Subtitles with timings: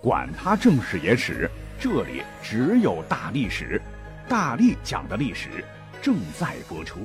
[0.00, 3.82] 管他正史野史，这里只有大历史，
[4.28, 5.64] 大力讲的历史
[6.00, 7.00] 正在播出。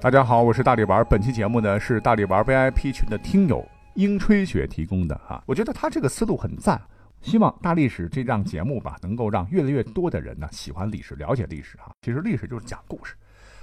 [0.00, 1.06] 大家好，我是大力丸。
[1.08, 6.80] 本期节目呢是大力丸 VIP 群的听友英吹雪提供的哈，我觉得他这个思路很赞。
[7.22, 11.92] 希望大历史这档节目吧，能够让越来越多的人呢喜欢历史，了解历史哈。
[12.02, 13.14] 其实历史就是讲故事，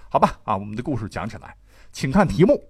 [0.09, 0.39] 好吧？
[0.45, 1.53] 啊，我们的故事讲起来，
[1.91, 2.63] 请看题目。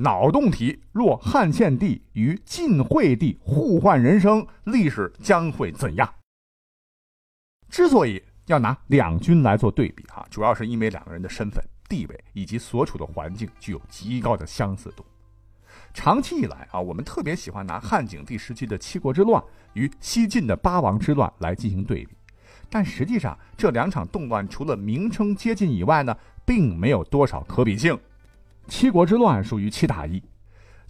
[0.00, 6.08] 脑洞题：若汉献帝与晋惠帝互换人生，历史将会怎样？
[7.68, 15.04] 之所以要拿两军来做对比，哈，主要是因为两个人的身份、地位以及所处的环境具有极高的相似度。
[15.92, 19.42] 长期以来啊，我们特别喜欢拿汉景帝时期的七国之乱
[19.72, 22.16] 与西晋的八王之乱来进行对比，
[22.70, 27.98] 但实际上这两场动乱除了名称接近以外呢，并没有多少可比性。
[28.68, 30.22] 七国之乱属于七打一，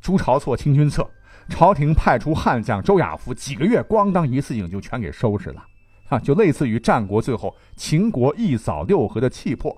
[0.00, 1.08] 朱朝错清君侧，
[1.48, 5.64] 朝廷派出悍将周亚夫，几个月咣当一次性就全给收拾了，
[6.08, 9.74] 啊，就类似于战国最后秦国一扫六合的气魄。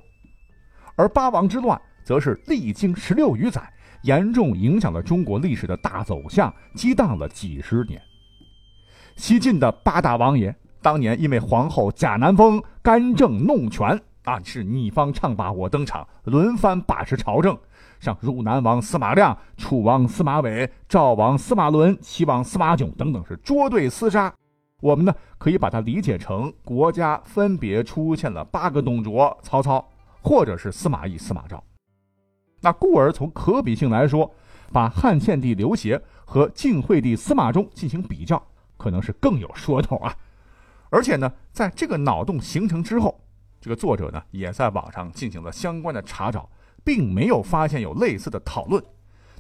[0.96, 3.62] 而八王之乱则是历经十六余载，
[4.02, 8.00] 严重影响了中国历史的大走向，激荡了几十年。
[9.16, 17.56] 西晋的八大王爷当年因为皇后贾南风干政弄权啊，是你方唱罢我登场，轮番把持朝政。
[18.00, 24.32] 像汝南王司马亮、楚王司马伟、赵王司马伦、齐王司马囧等等，是捉对厮杀。
[24.80, 29.86] 我们呢可以把它理解成国家分别出现了八个董卓：曹操，
[30.22, 31.62] 或者是司马懿、司马昭。
[32.62, 34.34] 那故而从可比性来说，
[34.72, 38.42] 把汉献帝刘协和晋惠帝司马衷进行比较，
[38.78, 40.16] 可能是更有说头啊。
[40.88, 43.20] 而且呢，在这个脑洞形成之后，
[43.60, 46.48] 这个作者呢也在网上进行了相关的查找。
[46.84, 48.82] 并没有发现有类似的讨论。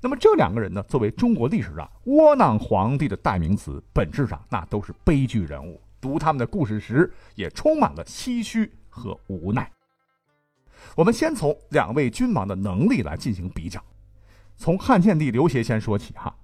[0.02, 5.80] 那么这两个人呢，作为中国历史上窝囊皇帝的代名词，本质上那都是悲剧人物。
[6.00, 9.70] 读他们的故事时，也充满了唏嘘和无奈。
[10.96, 13.78] 我们先从两位君王的能力来进行比较。
[14.56, 16.34] 从汉献帝刘协先说起哈。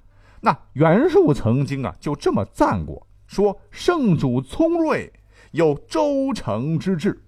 [0.42, 5.10] 那袁术曾经啊就这么赞过，说圣主聪睿，
[5.52, 7.24] 有周成之志。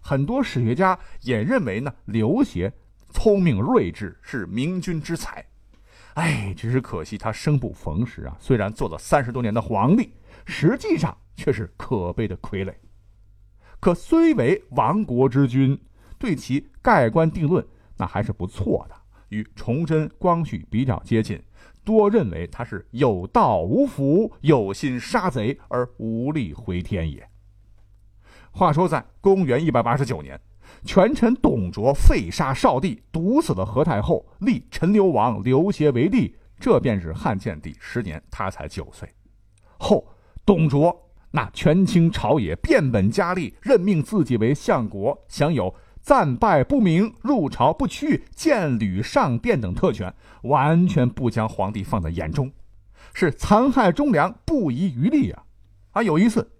[0.00, 2.72] 很多史学家也认为呢，刘协。
[3.12, 5.44] 聪明睿智是明君之才，
[6.14, 8.36] 哎，只是可惜他生不逢时啊！
[8.40, 10.12] 虽然做了三十多年的皇帝，
[10.46, 12.72] 实际上却是可悲的傀儡。
[13.78, 15.78] 可虽为亡国之君，
[16.18, 17.66] 对其盖棺定论
[17.96, 18.94] 那还是不错的，
[19.28, 21.42] 与崇祯、光绪比较接近，
[21.84, 27.28] 多认为他是有道无福，有心杀贼而无力回天也。
[28.50, 30.40] 话说在公元一百八十九年。
[30.84, 36.34] 权臣董卓废杀少帝，毒死了何太后，立陈留王刘协为帝。
[36.58, 39.08] 这便是汉献帝十年，他才九岁。
[39.78, 40.06] 后
[40.44, 52.50] 董卓那权倾朝野，变本加厉，任命自己为相国，享有战败不明、入朝不趋、见履上殿等特权，完全不将皇帝放在眼中，
[53.14, 55.44] 是残害忠良，不遗余力啊！
[55.92, 56.50] 啊，有一次，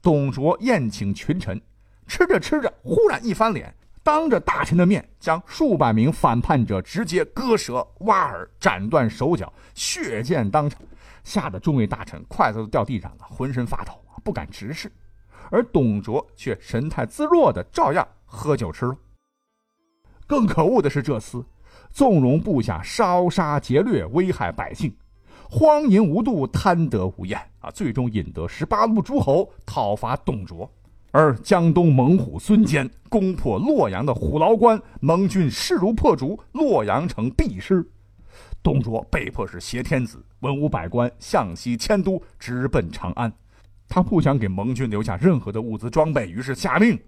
[0.00, 1.60] 董卓宴请群臣。
[2.08, 10.80] 吃着吃着，忽然一翻脸，当着大臣的面，将数百名反叛者直接割舌、挖耳、斩断手脚，血溅当场，
[11.22, 13.92] 吓得众位大臣筷子都掉地上了，浑身发抖，
[14.24, 14.90] 不敢直视。
[15.50, 18.96] 而董卓却神态自若的照样喝酒吃肉。
[20.26, 21.44] 更可恶的是，这厮
[21.90, 24.94] 纵容部下烧杀劫掠，危害百姓，
[25.48, 27.70] 荒淫无度，贪得无厌啊！
[27.70, 30.70] 最终引得十八路诸侯讨伐董卓。
[31.10, 37.84] 而江东猛虎孙坚攻破洛阳的虎牢关，盟军势如破竹，洛阳城必失。
[38.62, 43.32] 董卓被迫是挟天子、文武百官向西迁都，直奔长安。
[43.88, 46.98] 他不想给盟军留下任何的物资装备，于是下令，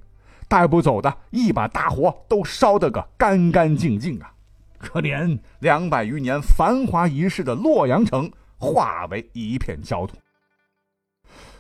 [0.49, 4.33] 带不走的一把大火都烧得个干干净净啊！
[4.79, 10.17] 可怜两百余年繁华一世的洛阳城，化为一片焦土。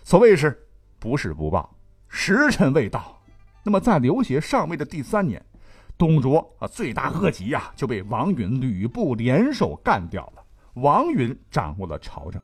[0.02, 0.66] 所谓是
[0.98, 1.76] 不是不报？
[2.12, 3.22] 时辰未到，
[3.62, 5.42] 那么在刘协上位的第三年，
[5.96, 10.42] 董卓啊罪大恶极呀，就被王允、吕布联手干掉了。
[10.74, 12.42] 王允掌握了朝政，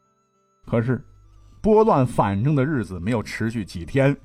[0.67, 1.05] 可是
[1.61, 4.17] 拨乱反正的日子没有持续几天。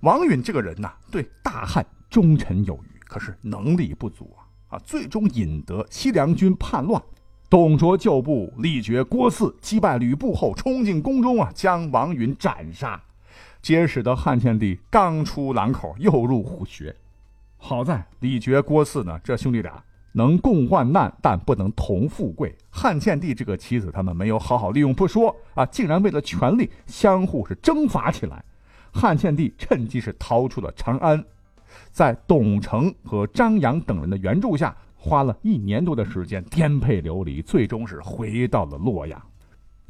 [0.00, 7.00] 王允这个人呐，对大汉忠臣有余，可是能力不足啊啊，最终引得西凉军叛乱。
[7.48, 13.00] 董卓旧部力绝郭汜，击败吕布后，冲进宫中啊，将王允斩杀。
[13.64, 16.94] 皆使得汉献帝刚出狼口又入虎穴，
[17.56, 19.82] 好在李傕、郭汜呢，这兄弟俩
[20.12, 22.54] 能共患难，但不能同富贵。
[22.68, 28.44] 汉献帝这个棋子，他们没有好好利用不说啊，竟然为了权力相互是征伐起来。
[28.92, 31.24] 汉献帝趁机是逃出了长安，
[31.90, 39.18] 在董承和张扬等人的援助下，花了一年多的时间颠沛流离，最终是回到了洛阳。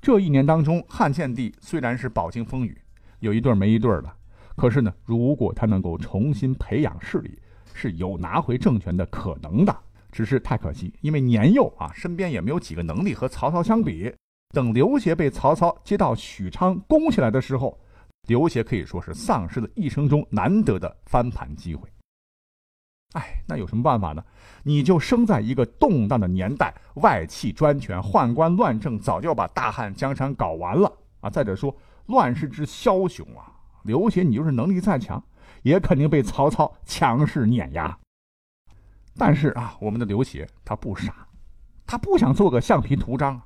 [0.00, 2.79] 这一年当中，汉献帝虽然是饱经风雨，
[3.25, 4.12] 有一对没一对的，
[4.55, 7.38] 可是呢，如果他能够重新培养势力，
[7.73, 9.75] 是有拿回政权的可能的。
[10.12, 14.15] 只是太可惜，因为年幼啊，身边也没有几个能力和曹操相比。
[14.50, 17.76] 等刘协被曹操接到许昌攻起来的时候，
[18.29, 21.88] 刘协可以说是丧失了一生中难得的翻盘机会。
[23.15, 24.23] 哎，那有什么办法呢？
[24.62, 31.31] 你就生在一个动荡的年代，外戚专权、宦官乱政，早就把大汉江山搞完了啊！
[31.31, 31.75] 再者说，
[32.06, 33.53] 乱世之枭雄啊，
[33.85, 35.23] 刘协你就是能力再强，
[35.62, 37.99] 也肯定被曹操强势碾压。
[39.17, 41.27] 但是啊，我们的刘协他不傻，
[41.87, 43.41] 他不想做个橡皮图章。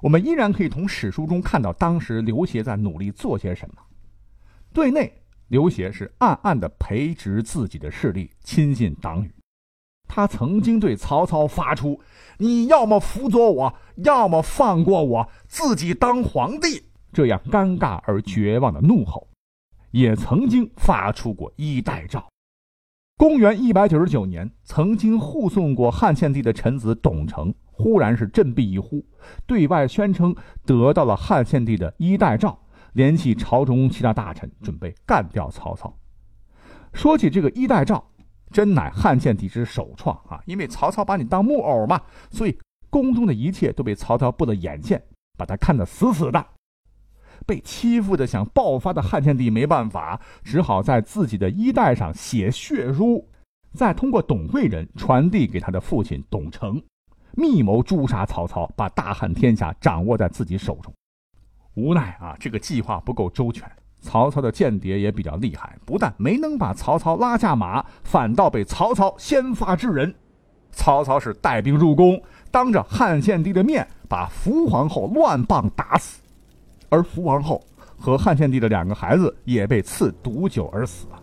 [0.00, 3.76] 我们依然可以从史书中看到当时刘协在努力做些什么。
[4.72, 9.34] 对内，刘协是暗暗地培植自己的势力，亲信党羽。
[10.06, 12.00] 他曾经对曹操发出
[12.38, 16.82] “你要么辅佐我，要么放过我，自己当皇帝”
[17.14, 19.28] 这样尴尬而绝望的怒吼，
[19.92, 22.22] 也曾经发出过衣带诏。
[23.16, 29.06] 公元一百九十九年，曾经护送过汉献帝的臣子董承，忽然是振臂一呼，
[29.46, 30.34] 对外宣称
[30.66, 32.58] 得到了汉献帝的衣带诏，
[32.94, 35.96] 联系朝中其他大臣，准备干掉曹操。
[36.92, 38.04] 说起这个衣带诏，
[38.50, 40.42] 真乃汉献帝之首创啊！
[40.44, 42.00] 因为曹操把你当木偶嘛，
[42.30, 42.58] 所以
[42.90, 45.00] 宫中的一切都被曹操布了眼线，
[45.38, 46.46] 把他看得死死的。
[47.46, 53.26] 被欺负的想爆发的汉献帝没办法，只好在自己的衣带上写血书，
[53.72, 56.80] 再通过董贵人传递给他的父亲董承，
[57.32, 60.92] 密谋诛杀曹操，把大汉天下掌握在自己手中。
[61.74, 63.70] 无奈啊，这个计划不够周全，
[64.00, 70.14] 曹操的间谍也比较厉害，不但没能把曹操拉下马，反倒被曹操先发制人。
[70.70, 72.20] 曹操是带兵入宫，
[72.50, 76.20] 当着汉献帝的面把福皇后乱棒打死。
[76.88, 77.62] 而福王后
[77.96, 81.22] 和汉献帝的两个孩子也被赐毒酒而死了，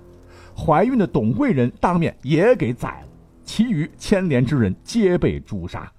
[0.55, 3.07] 怀孕的董贵人当面也给宰了，
[3.43, 5.91] 其余牵连之人皆被诛杀。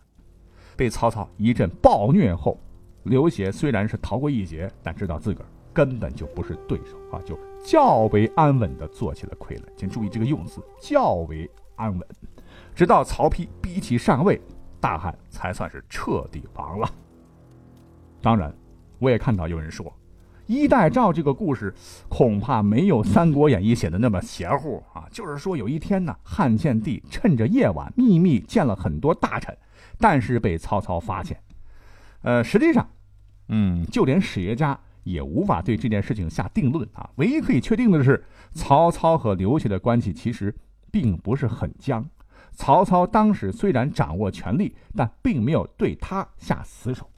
[0.77, 2.59] 被曹操一阵暴虐后，
[3.05, 9.63] 刘协虽然是逃过一劫，但知道自个儿根本就不是对手啊，就较为安稳地做起了傀儡。
[9.77, 12.09] 请注意这个用词，较为安稳。
[12.75, 14.41] 直到曹丕逼其上位，
[14.81, 16.91] 大汉才算是彻底亡了。
[18.21, 18.53] 当然。
[19.03, 19.93] 我也看到有人说，
[20.47, 21.75] 衣带诏这个故事
[22.09, 25.09] 恐怕没有《三国演义》写的那么邪乎啊。
[25.11, 29.59] 就是说，有一天呢，汉献帝趁着夜晚秘密见了很多大臣，
[29.99, 31.37] 但是被曹操发现。
[32.21, 32.89] 呃，实际上，
[33.49, 37.11] 嗯，就连史学家也无法对这件事情下定论啊。
[37.17, 40.55] 唯一可以确定的是，曹操和刘协的关系其实
[40.93, 42.09] 并不是很僵。
[42.53, 47.09] 曹操当时虽然掌握权力，但并没有对他下死手。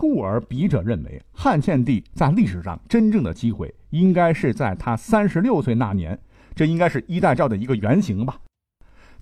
[0.00, 6.18] 故而，笔者认为，汉献帝在历史上真正的机会，应该是在他三十六岁那年，
[6.54, 8.38] 这应该是衣带诏的一个原型吧。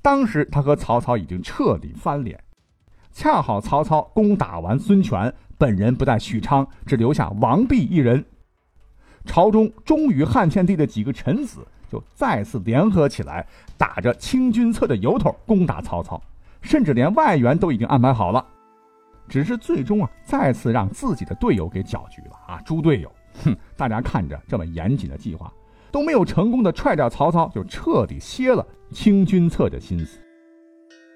[0.01, 2.39] 当时他和曹操已经彻底翻脸，
[3.11, 8.25] 恰好曹操攻打完孙权，本人不在许昌，只留下王弼一人，
[9.25, 13.45] 朝中忠于汉献帝的几个臣子就再次联合起来，
[13.77, 16.23] 打着清君侧的由头攻打曹操，
[16.63, 18.47] 甚至连外援都已经安排好了。
[19.29, 22.61] 只是最终啊，再次让自己的队友给搅局了啊！
[22.63, 23.13] 猪队友，
[23.45, 23.55] 哼！
[23.77, 25.53] 大家看着这么严谨的计划，
[25.93, 30.19] 都没有成功的踹掉曹操，就彻底歇了清君侧的心思。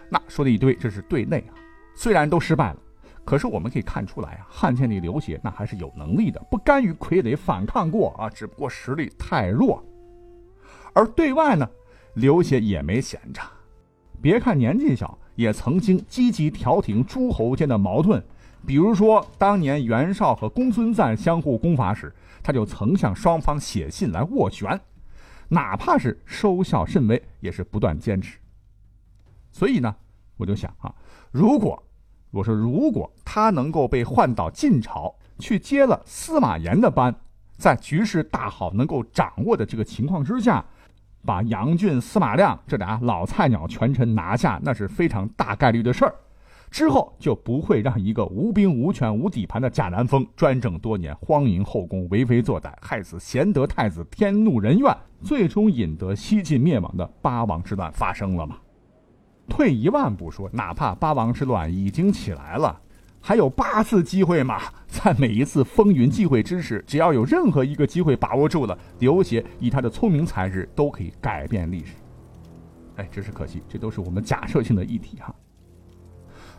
[0.09, 1.55] 那说的一堆，这是对内啊，
[1.95, 2.79] 虽然都失败了，
[3.25, 9.83] 可是我们可以看出来啊，汉献帝刘协那还是有能力的，不甘于傀儡反抗过啊，只不过实力太弱。
[10.93, 11.67] 而对外呢，
[12.15, 13.41] 刘协也没闲着，
[14.21, 15.19] 别看年纪小。
[15.35, 18.23] 也曾经积极调停诸侯间的矛盾，
[18.67, 24.81] 比如说当年袁绍和公孙瓒相互攻伐时，他就曾向双方写信来斡旋，
[25.49, 28.39] 哪怕是收效甚微，也是不断坚持。
[29.51, 29.95] 所以呢，
[30.37, 30.95] 我就想啊，
[31.31, 31.83] 如果
[32.31, 37.15] 我说如果他能够被换到晋朝去接了司马炎的班，
[37.57, 40.65] 在局势大好、能够掌握的这个情况之下。
[41.25, 46.15] 把杨俊、司马亮这俩老菜鸟权臣拿下，那是非常大概率的事儿。
[46.71, 58.57] 之后就不会让一个无兵无权无底盘的贾南风专政多年，荒淫后宫，为非作歹，害死贤德太子，天怒人怨，最终引得西晋灭亡的八王之乱发生了吗？
[59.49, 62.81] 退一万步说，哪怕八王之乱已经起来了，
[63.23, 64.61] 还有八次机会嘛？
[64.93, 71.93] 在每一次风云际会之时，只要有任何一个机会把握住了，刘协以他的聪明才智都可以改变历史。
[72.97, 75.35] 哎，只是可惜，这都是我们假设性的议题哈。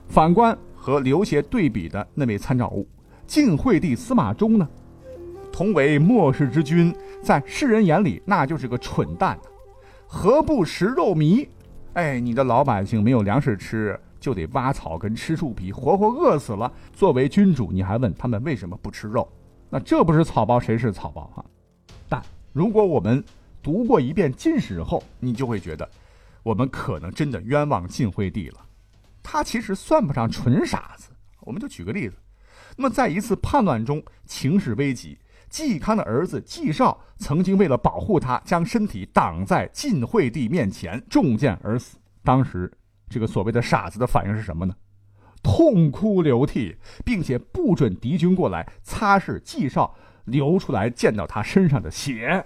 [0.07, 2.87] 反观和刘协对比的那位参照物，
[3.27, 4.67] 晋惠帝司马衷呢？
[5.51, 6.91] 同为末世之君，
[7.21, 9.37] 在世人眼里那就是个蠢蛋，
[10.07, 11.47] 何不食肉糜？
[11.93, 16.71] 哎，你的老百姓没有粮食吃，就得挖草根吃树皮，活活饿死了。
[16.93, 19.29] 作为君主，你还问他们为什么不吃肉？
[19.69, 21.43] 那这不是草包谁是草包啊？
[22.07, 23.21] 但如果我们
[23.61, 25.89] 读过一遍晋史后，你就会觉得，
[26.41, 28.65] 我们可能真的冤枉晋惠帝了。
[29.21, 31.09] 他其实算不上纯傻子。
[31.41, 32.15] 我们就举个例子，
[32.77, 35.17] 那么在一次叛乱中，情势危急。
[35.51, 41.97] 嵇康的儿子嵇绍曾经为了保护他，将身体挡在晋惠帝面前，中箭而死。
[42.23, 42.71] 当时，
[43.13, 44.73] 这个所谓的傻子的反应是什么呢？
[45.43, 49.93] 痛哭流涕，并且不准敌军过来擦拭嵇绍
[50.25, 52.43] 流出来溅到他身上的血，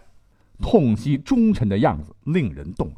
[0.60, 2.98] 痛惜忠臣的样子令人动容。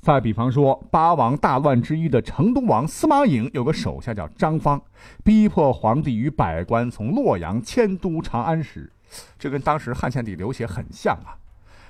[0.00, 4.80] 再比方说，八王大乱之一的成都王司马颖有个手下叫张方，
[5.22, 8.90] 逼迫皇帝与百官从洛阳迁都长安时，
[9.38, 11.36] 这跟当时汉献帝刘协很像啊。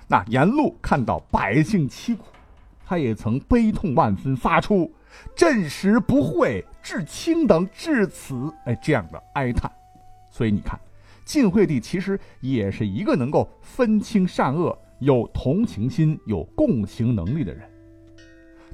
[0.09, 2.25] 那沿路看到百姓凄苦，
[2.85, 4.93] 他也曾悲痛万分，发出
[5.35, 9.71] “朕实不讳，至卿等至此”哎这样的哀叹。
[10.31, 10.79] 所以你看，
[11.25, 17.69] 晋惠帝其实也是一个能够分清善恶、有同情心、有共情能力的人。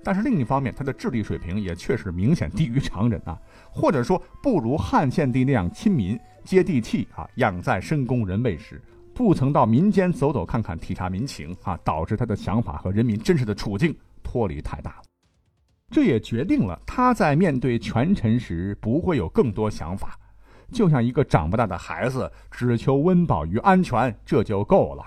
[0.02, 3.38] 但是另一方面，他的智力水平也确实明显低于常人啊，
[3.70, 8.80] 或者说不如汉献帝那样亲民、接地气啊，养在深宫人未识，
[9.14, 15.02] 不曾到民间走走看看、体察民情啊，导致他的想法和人民真实的处境脱离太大了。
[15.90, 20.18] 这也决定了他在面对权臣时不会有更多想法，
[20.72, 25.04] 就像一个长不大的孩子，只求温饱与安全，这就够了。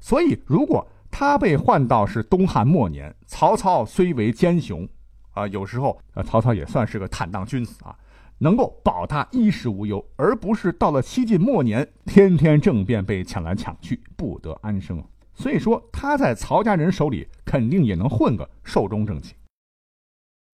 [0.00, 0.86] 所以如果。
[1.10, 4.86] 他被换到是东汉末年，曹操虽为奸雄，
[5.30, 7.96] 啊，有时候啊，曹操也算是个坦荡君子啊，
[8.38, 15.02] 能够保他衣食无忧，而不是到了西晋末年，天天政变被抢来抢去，不得安生。
[15.34, 19.36] 所以说他在曹家人手里肯定也能混个寿终正寝。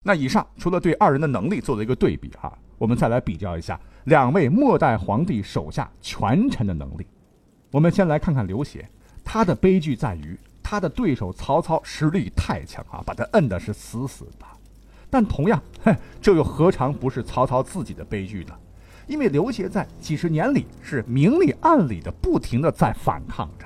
[0.03, 7.07] 那以上除了对二人的能力做了一个对比哈，我们再来比较一下两位末代皇帝手下权臣的能力。
[7.71, 8.87] 我们先来看看刘协。
[9.25, 14.47] 他的悲剧在于，他的对手曹操实力太强啊，把他摁的是死死的。
[15.15, 18.55] 但同样，哼， 这又何尝不是曹操自己的悲剧呢？
[19.07, 23.65] 因为刘协在几十年里是明里暗里的不停的在反抗着。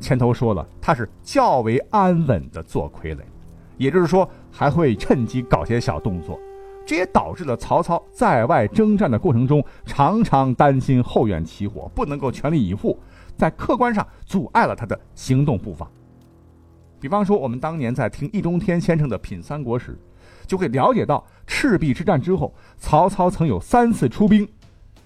[0.00, 3.18] 前头说了，他是较为安稳的做傀儡，
[3.76, 6.40] 也就是说还会趁机搞些小动作，
[6.86, 12.98] 这也导致了曹操在外征战的过程中常常担心后院起火，不能够全力以赴。
[13.36, 15.86] 在客观上阻碍了他的行动步伐。
[16.98, 19.98] 比方说，我们当年在听易中天先生的品三国时，
[20.52, 24.46] 就会了解到赤壁之战之后，曹操曾有三次出兵，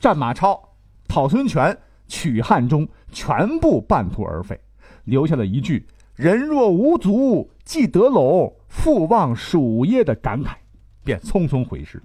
[0.01, 0.61] 战马超、
[1.07, 4.61] 讨孙权、取汉中，全部半途而废，
[5.05, 5.87] 留下了一句
[6.17, 10.57] “人若无足，既得陇，复望蜀耶”的感慨，
[11.05, 12.03] 便匆匆回师。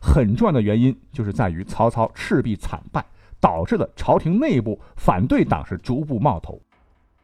[0.00, 3.04] 很重要的原因就是在于曹操赤壁惨败。
[3.38, 6.60] 导致了朝廷内部反对党是逐步冒头，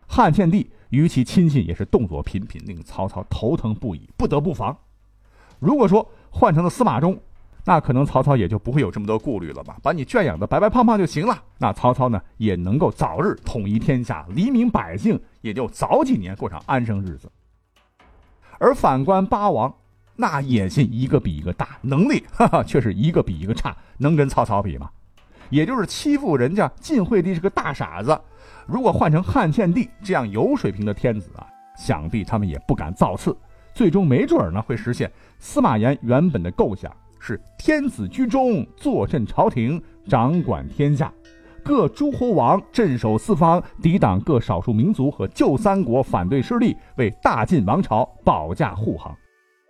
[0.06, 4.76] 汉献帝与其亲信也是动作频频，令曹操头疼不已，不得不防。
[5.58, 7.18] 如果说换成了司马衷，
[7.64, 11.42] 那可能曹操也就不会有这么多顾虑了吧，把你圈养的白白胖胖就行了。
[11.58, 17.30] 那曹操呢，也能够早日统一天下，黎民百姓也就早几年过上安生日子。
[18.58, 19.72] 而反观八王，
[20.16, 24.88] 那野心一个比一个大，能力 哈哈却是一个比一个差，能跟曹操比吗？
[25.50, 28.18] 也就是欺负人家晋惠帝是个大傻子，
[28.66, 31.46] 如果换成汉献帝这样有水平的天子啊，
[31.76, 33.36] 想必他们也不敢造次，
[33.78, 35.08] 最终没准呢会实现
[35.38, 41.12] 司马炎原本的构想，是天子居中，坐镇朝廷，掌管天下，
[41.62, 49.16] 各诸侯王镇守四方，抵挡各少数民族和旧三国反对势力，为大晋王朝保驾护航，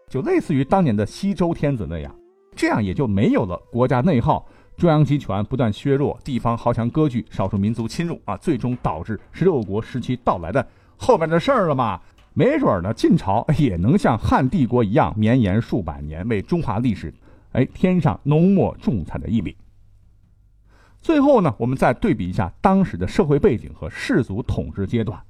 [0.09, 2.11] 就类似于当年的西周天子那样，
[2.57, 4.43] 这样也就没有了国家内耗。
[4.79, 12.00] 中央集权不断削弱，地方豪强割据，少数民族侵入啊，最终导致十六国时期到来的后面的事儿了嘛？
[12.38, 17.12] 没准呢，晋朝也能像汉帝国一样绵延数百年，为中华历史
[17.50, 19.57] 哎添上浓墨重彩的一笔。
[21.00, 25.21] 最后呢，我们再对比一下当时的社会背景和氏族统治阶段。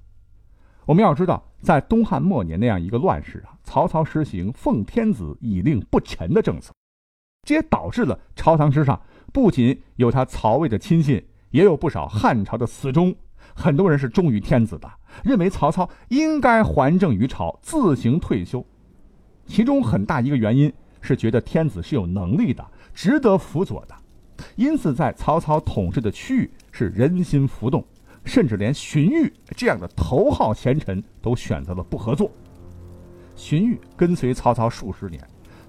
[0.84, 6.74] 我们要知道，在东汉末年那样一个乱世啊，曹操实行奉天子以令不臣的政策，
[7.46, 9.00] 这也导致了朝堂之上
[9.32, 13.16] 不仅有他曹魏的亲信，也有不少汉朝的死忠。
[13.58, 14.88] 很多人是忠于天子的，
[15.24, 18.64] 认为曹操应该还政于朝，自行退休。
[19.46, 23.94] 其中很大一个原因是觉得天子是有能力的，值得辅佐的，
[24.54, 27.84] 因此在曹操统治的区域是人心浮动。
[28.24, 32.30] 甚至连荀彧这样的头号贤臣都选择了不合作。
[33.34, 35.20] 荀彧跟随曹操数十年，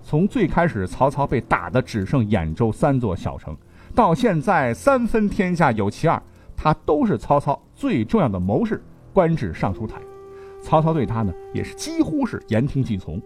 [0.04, 3.56] 从最开始曹操被打的只剩兖州三座小城，
[3.96, 6.22] 到现在三分天下有其二，
[6.62, 9.98] 他都是曹操最重要的谋士，官至尚书台。
[10.62, 13.20] 曹操对他呢，也是几乎是言听计从。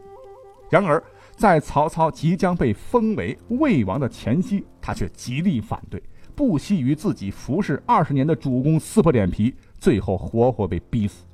[0.69, 1.03] 然而，
[1.35, 6.01] 在曹操即将被封为魏王的前夕，他却极力反对。
[6.35, 11.25] 不惜与自己服侍二十年的主公撕破脸皮，最后活活被逼死。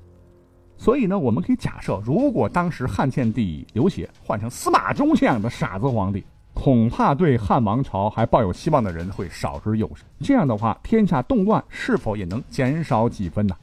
[0.78, 6.24] 所以呢，我们可以假设，如果当时汉献帝刘协换成司马衷这样的傻子皇帝，
[6.62, 10.04] 恐怕对汉王朝还抱有希望的人会少之又少。
[10.20, 13.56] 这样的话，天下动乱是否也能减少几分呢？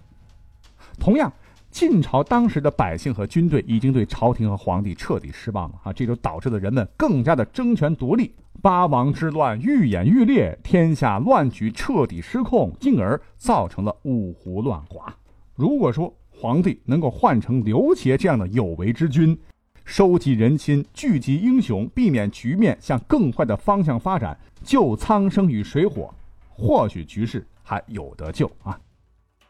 [0.98, 1.30] 同样。
[1.68, 5.92] 晋朝当时的百姓和军队已经对朝廷和皇帝彻底失望了啊！
[5.92, 15.14] 这就导致了人们更加的争权夺利，八王之乱愈演愈烈，天下乱局彻底失控，进而造成了五胡乱华。
[15.54, 19.38] 如果说皇帝能够换成刘协这样的有为之君，
[19.86, 26.12] 收集人心，聚集英雄，避免局面向更坏的方向发展，救苍生于水火，
[26.50, 28.78] 或许局势还有得救啊！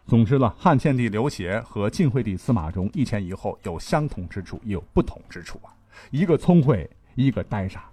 [0.06, 5.72] 总之呢，汉献帝刘协和晋惠帝司马衷一前一后有相同之处，也有不同之处啊。
[6.10, 7.86] 一个聪慧，一个呆傻。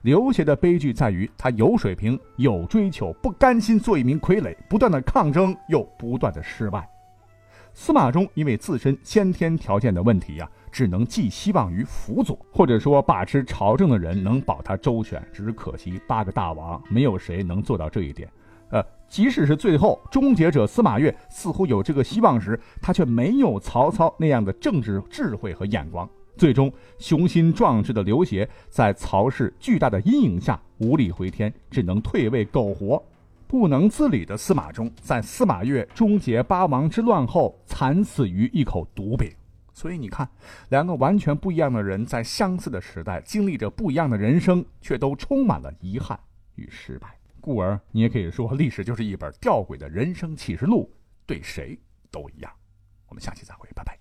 [0.00, 6.88] 刘协的悲剧在于他有水平、有追求，不甘心做一名傀儡，不断的抗争又不断的失败。
[7.74, 15.22] 司马衷因为自身先天条件的问题呀，只能寄希望于辅佐，或者说把持朝政的人能保他周全。
[15.32, 18.28] 只是可惜，八个大王没有谁能做到这一点。
[18.70, 26.08] 呃，即使是最后终结者司马越似乎有这个希望时，他却没有曹操那样的政治智慧和眼光。
[26.36, 33.02] 最终，雄心壮志的刘协在曹氏巨大的阴影下无力回天，只能退位苟活。
[33.48, 39.28] 不能自理的司马衷，在司马越终结八王之乱后，惨死于一口毒饼。
[39.80, 40.28] 所以你看，
[40.68, 46.20] 两个完全不一样的人，在相似的时代，经历着不一样的人生，却都充满了遗憾
[46.56, 47.18] 与失败。
[47.40, 50.92] 故而，你也可以说，历史就是一本吊诡的人生启示录，
[51.24, 51.78] 对谁
[52.10, 52.52] 都一样。
[53.08, 53.99] 我们下期再会，拜拜。